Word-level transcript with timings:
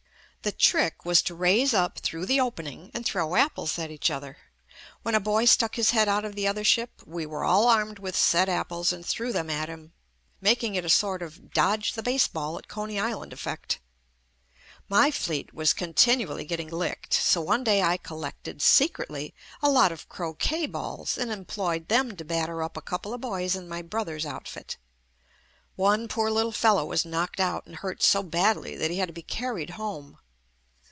The 0.43 0.51
trick 0.51 1.05
was 1.05 1.19
JUST 1.19 1.25
ME 1.25 1.27
to 1.27 1.39
raise 1.39 1.73
up 1.75 1.99
through 1.99 2.25
the 2.25 2.39
opening 2.39 2.89
and 2.95 3.05
throw 3.05 3.35
apples 3.35 3.77
at 3.77 3.91
each 3.91 4.09
other. 4.09 4.37
When 5.03 5.13
a 5.13 5.19
boy 5.19 5.45
stuck 5.45 5.75
his 5.75 5.91
head 5.91 6.09
out 6.09 6.25
of 6.25 6.33
the 6.33 6.47
other 6.47 6.63
ship, 6.63 7.03
we 7.05 7.27
were 7.27 7.43
all 7.43 7.67
armed 7.67 7.99
with 7.99 8.15
said 8.15 8.49
apples 8.49 8.91
and 8.91 9.05
threw 9.05 9.31
them 9.31 9.51
at 9.51 9.69
him, 9.69 9.93
mak 10.41 10.63
ing 10.63 10.73
it 10.73 10.83
a 10.83 10.89
sort 10.89 11.21
of 11.21 11.35
"dtSdge 11.53 11.93
the 11.93 12.01
baseball 12.01 12.57
at 12.57 12.67
Coney 12.67 12.99
Island" 12.99 13.33
effecty/My 13.33 15.11
fleet 15.11 15.53
was 15.53 15.73
continually 15.73 16.43
get 16.43 16.57
ting 16.57 16.69
licked, 16.71 17.13
so 17.13 17.39
one 17.39 17.63
day 17.63 17.83
I 17.83 17.97
collected, 17.97 18.63
secretly, 18.63 19.35
a 19.61 19.69
lot 19.69 19.91
of 19.91 20.09
croquet 20.09 20.65
balls 20.65 21.19
and 21.19 21.31
employed 21.31 21.87
them 21.87 22.15
to 22.17 22.25
bat 22.25 22.47
ter 22.47 22.63
up 22.63 22.77
a 22.77 22.81
couple 22.81 23.13
of 23.13 23.21
boys 23.21 23.55
in 23.55 23.69
my 23.69 23.83
brother's 23.83 24.25
outfit. 24.25 24.77
One 25.75 26.07
poor 26.07 26.31
little 26.31 26.51
fellow 26.51 26.85
was 26.85 27.05
knocked 27.05 27.39
out 27.39 27.67
and 27.67 27.75
hurt 27.75 28.01
so 28.01 28.23
badly 28.23 28.75
that 28.75 28.89
he 28.89 28.97
had 28.97 29.07
to 29.09 29.13
be 29.13 29.21
carried 29.21 29.71
home. 29.77 30.17